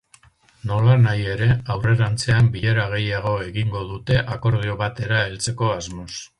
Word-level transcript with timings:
Nolanahi 0.69 1.27
ere, 1.33 1.49
aurrerantzean 1.75 2.49
bilera 2.57 2.87
gehiago 2.95 3.35
egingo 3.51 3.85
dute, 3.93 4.19
akordio 4.39 4.81
batera 4.85 5.25
heltzeko 5.29 5.75
asmoz. 5.79 6.13